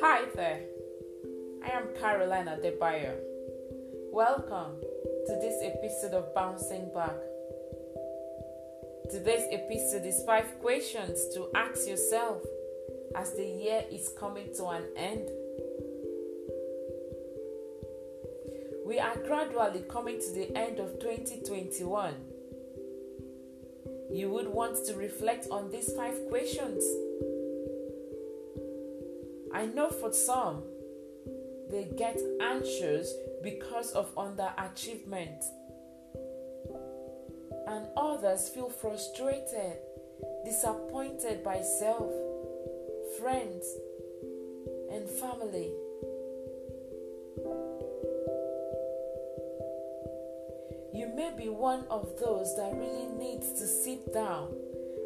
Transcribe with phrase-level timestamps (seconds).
[0.00, 0.60] Hi there,
[1.62, 3.16] I am Caroline Adebayo.
[4.10, 4.80] Welcome
[5.26, 7.16] to this episode of Bouncing Back.
[9.10, 12.42] Today's episode is five questions to ask yourself
[13.14, 15.28] as the year is coming to an end.
[18.86, 22.33] We are gradually coming to the end of 2021.
[24.14, 26.84] You would want to reflect on these five questions.
[29.52, 30.62] I know for some,
[31.68, 35.42] they get anxious because of underachievement,
[37.66, 39.78] and others feel frustrated,
[40.44, 42.12] disappointed by self,
[43.18, 43.66] friends,
[44.92, 45.72] and family.
[50.94, 54.54] You may be one of those that really needs to sit down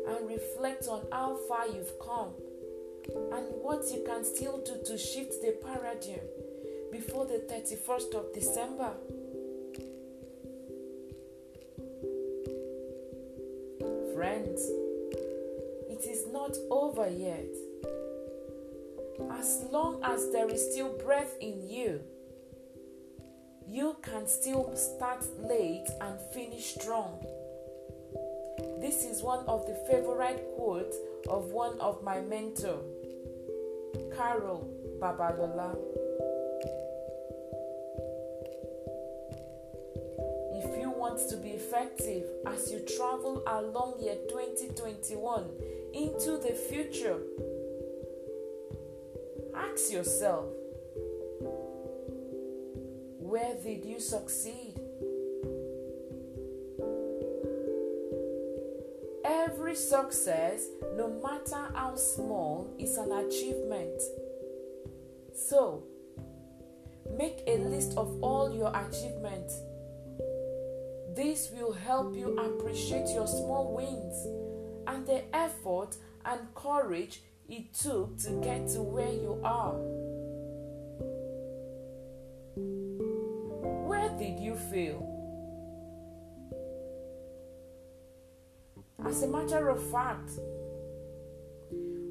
[0.07, 2.33] and reflect on how far you've come
[3.33, 6.21] and what you can still do to shift the paradigm
[6.93, 8.93] before the 31st of December.
[14.15, 14.61] Friends,
[15.89, 17.49] it is not over yet.
[19.33, 22.03] As long as there is still breath in you,
[23.71, 27.23] you can still start late and finish strong.
[28.81, 30.97] This is one of the favorite quotes
[31.29, 32.79] of one of my mentor,
[34.17, 35.77] Carol Babalola.
[40.55, 45.45] If you want to be effective as you travel along year 2021
[45.93, 47.19] into the future,
[49.55, 50.47] ask yourself
[53.29, 54.73] where did you succeed?
[59.23, 64.01] Every success, no matter how small, is an achievement.
[65.35, 65.83] So,
[67.19, 69.61] make a list of all your achievements.
[71.15, 74.25] This will help you appreciate your small wins
[74.87, 80.08] and the effort and courage it took to get to where you are.
[84.59, 85.19] Feel?
[89.07, 90.31] As a matter of fact,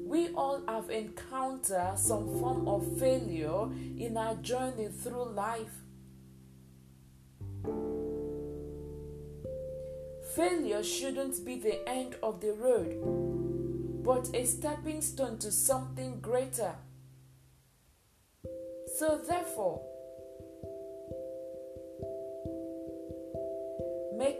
[0.08, 5.74] we all have encountered some form of failure in our journey through life.
[10.34, 16.74] Failure shouldn't be the end of the road, but a stepping stone to something greater.
[18.96, 19.87] So, therefore,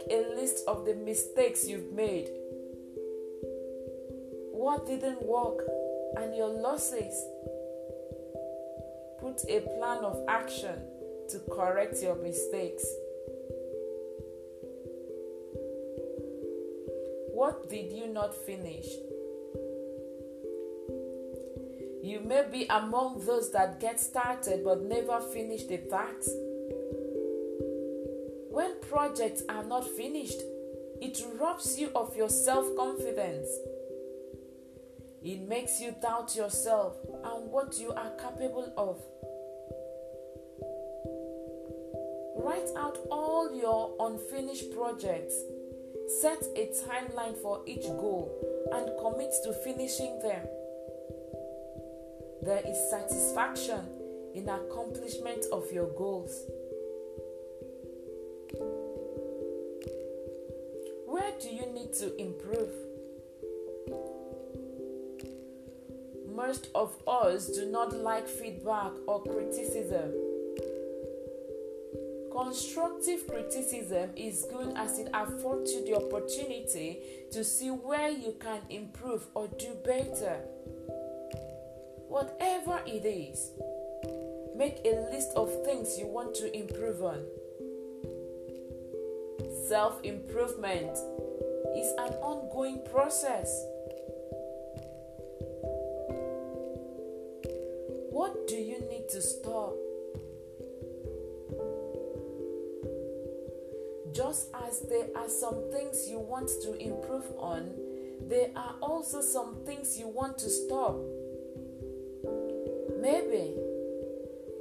[0.09, 2.29] a list of the mistakes you've made,
[4.51, 5.63] what didn't work,
[6.17, 7.25] and your losses.
[9.19, 10.75] Put a plan of action
[11.29, 12.85] to correct your mistakes.
[17.33, 18.87] What did you not finish?
[22.01, 26.31] You may be among those that get started but never finish the task
[28.89, 30.41] projects are not finished,
[31.01, 33.47] it robs you of your self confidence.
[35.23, 38.97] It makes you doubt yourself and what you are capable of.
[42.43, 45.35] Write out all your unfinished projects.
[46.21, 48.31] Set a timeline for each goal
[48.73, 50.47] and commit to finishing them.
[52.41, 53.85] There is satisfaction
[54.33, 56.45] in accomplishment of your goals.
[61.93, 62.69] To improve?
[66.35, 70.13] Most of us do not like feedback or criticism.
[72.31, 76.99] Constructive criticism is good as it affords you the opportunity
[77.31, 80.37] to see where you can improve or do better.
[82.07, 83.51] Whatever it is,
[84.55, 87.25] make a list of things you want to improve on.
[89.67, 90.97] Self improvement
[91.75, 93.65] is an ongoing process.
[98.11, 99.75] What do you need to stop?
[104.11, 107.71] Just as there are some things you want to improve on,
[108.27, 110.95] there are also some things you want to stop.
[112.99, 113.55] Maybe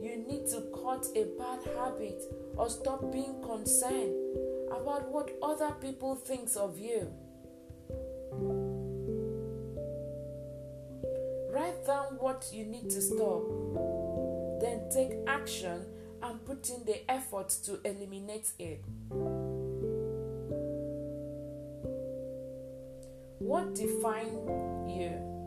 [0.00, 2.22] you need to cut a bad habit
[2.56, 4.14] or stop being concerned
[4.68, 7.12] about what other people thinks of you.
[11.50, 13.42] Write down what you need to stop.
[14.60, 15.86] Then take action
[16.22, 18.84] and put in the effort to eliminate it.
[23.38, 25.37] What defines you?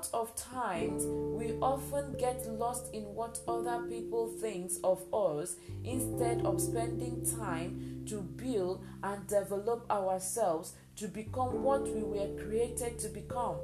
[0.00, 6.40] Lot of times we often get lost in what other people think of us instead
[6.46, 13.08] of spending time to build and develop ourselves to become what we were created to
[13.10, 13.56] become.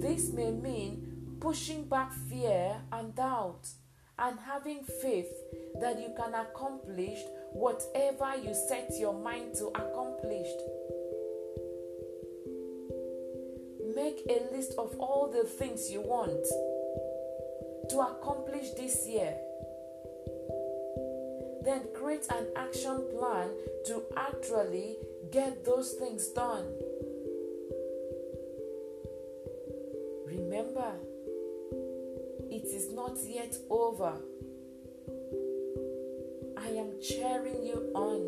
[0.00, 3.68] This may mean pushing back fear and doubt
[4.18, 5.32] and having faith
[5.80, 7.20] that you can accomplish
[7.52, 10.48] whatever you set your mind to accomplish.
[13.98, 16.46] Make a list of all the things you want
[17.90, 19.34] to accomplish this year.
[21.64, 23.48] Then create an action plan
[23.86, 24.98] to actually
[25.32, 26.64] get those things done.
[30.26, 30.92] Remember,
[32.52, 34.12] it is not yet over.
[36.56, 38.20] I am cheering you on.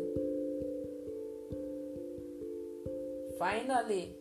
[3.39, 4.15] Finally,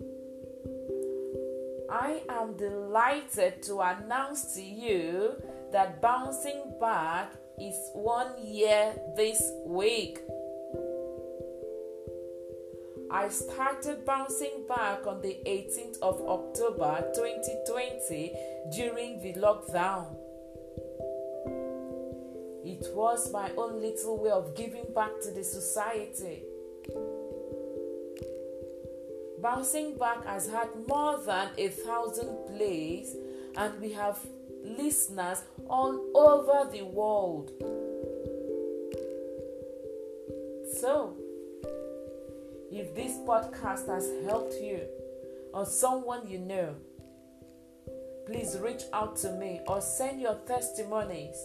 [1.90, 5.34] I am delighted to announce to you
[5.72, 10.20] that Bouncing Back is one year this week.
[13.10, 18.34] I started bouncing back on the 18th of October 2020
[18.72, 20.14] during the lockdown.
[22.64, 26.44] It was my own little way of giving back to the society.
[29.42, 33.16] Bouncing Back has had more than a thousand plays,
[33.56, 34.18] and we have
[34.62, 37.50] listeners all over the world.
[40.78, 41.16] So,
[42.70, 44.80] if this podcast has helped you
[45.54, 46.74] or someone you know,
[48.26, 51.36] please reach out to me or send your testimonies,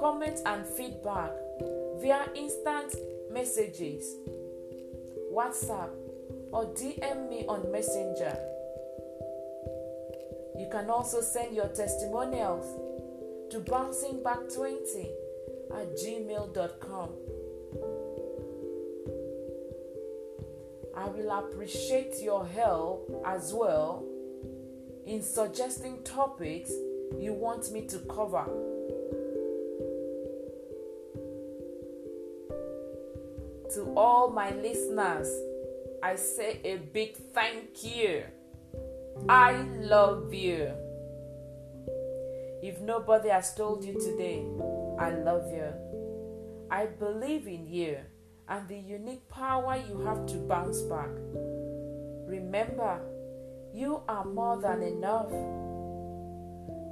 [0.00, 1.30] comments, and feedback
[2.00, 2.94] via instant
[3.30, 4.14] messages,
[5.32, 5.90] WhatsApp,
[6.52, 8.36] or DM me on Messenger.
[10.58, 12.66] You can also send your testimonials
[13.50, 15.08] to bouncingback20
[15.72, 17.10] at gmail.com.
[20.96, 24.04] I will appreciate your help as well
[25.06, 26.70] in suggesting topics
[27.18, 28.44] you want me to cover.
[33.74, 35.28] To all my listeners,
[36.02, 38.24] I say a big thank you.
[39.28, 40.70] I love you.
[42.62, 44.44] If nobody has told you today,
[44.98, 45.72] I love you.
[46.70, 47.98] I believe in you
[48.48, 51.10] and the unique power you have to bounce back.
[52.26, 53.00] Remember,
[53.74, 55.30] you are more than enough.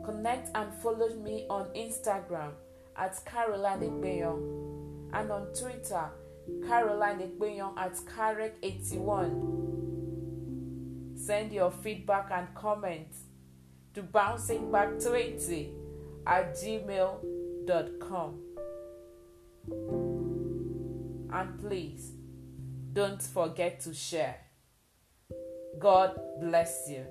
[0.04, 2.52] Connect and follow me on Instagram
[2.96, 6.10] at Caroline Igbeyon and on Twitter,
[6.66, 9.56] Caroline Igbeyon at Karek81.
[11.18, 13.18] Send your feedback and comments
[13.94, 15.70] to bouncingback20
[16.26, 18.40] at gmail.com.
[21.32, 22.12] And please
[22.92, 24.36] don't forget to share.
[25.78, 27.04] God bless you.